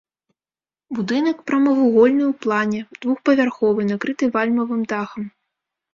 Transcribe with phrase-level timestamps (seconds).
[0.99, 5.23] Будынак прамавугольны ў плане, двухпавярховы, накрыты вальмавым дахам.